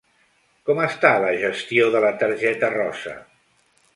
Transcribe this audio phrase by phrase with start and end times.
[0.69, 3.17] Com està la gestió de la targeta rosa?